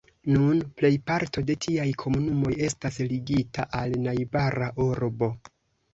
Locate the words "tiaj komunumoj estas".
1.65-2.97